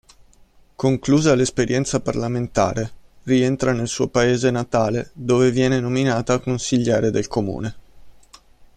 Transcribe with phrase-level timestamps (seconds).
[0.75, 2.91] Conclusa l'esperienza parlamentare,
[3.25, 7.75] rientra nel suo paese natale dove viene nominata consigliere del comune.